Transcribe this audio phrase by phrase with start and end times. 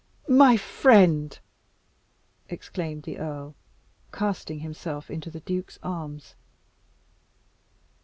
[0.27, 1.37] "My friend!"
[2.49, 3.53] exclaimed the earl,
[4.11, 6.33] casting himself into the duke's arms.